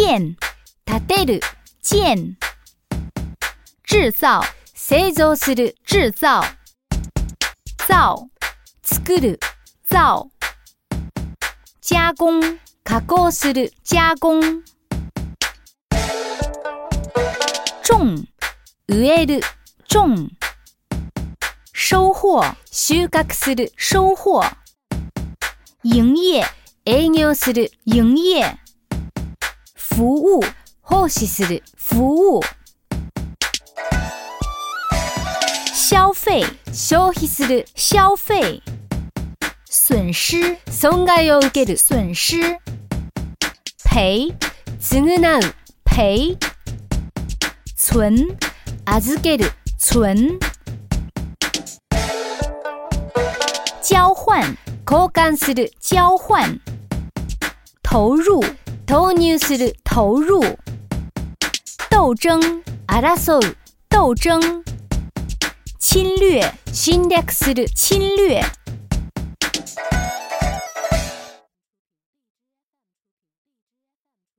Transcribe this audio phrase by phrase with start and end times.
[0.00, 0.36] 建、
[0.86, 1.40] 建てる、
[1.82, 2.36] 建；
[3.84, 4.40] 制造、
[4.72, 6.40] 製造する、制造；
[7.88, 8.28] 造、
[8.80, 9.40] 作る、
[9.88, 10.30] 造；
[11.80, 12.40] 加工、
[12.84, 14.40] 加工する、加工；
[17.82, 18.24] 种、
[18.86, 19.40] 植える、
[19.88, 20.28] 种；
[21.72, 24.44] 收获、収穫する、收获；
[25.82, 26.46] 营业、
[26.86, 28.60] 営業する、营业。
[29.98, 30.40] 服务，
[30.82, 31.60] 奉仕する。
[31.74, 32.40] 服务。
[35.74, 37.64] 消费，消費する。
[37.74, 38.62] 消费。
[39.68, 41.76] 损失，損害を受ける。
[41.76, 42.56] 损失。
[43.86, 44.28] 赔，
[44.80, 45.54] 賠償。
[45.84, 46.38] 赔。
[47.76, 48.16] 存，
[48.84, 49.50] 預ける。
[49.80, 50.38] 存。
[53.82, 54.56] 交换，
[54.86, 55.68] 交換する。
[55.80, 56.56] 交换。
[57.82, 58.38] 投入。
[58.88, 60.40] 投入する投入。
[61.90, 62.40] 斗争
[62.86, 63.38] 争う索，
[63.90, 64.62] 斗争。
[65.78, 66.42] 侵略
[66.72, 68.40] 侵略是的，侵略。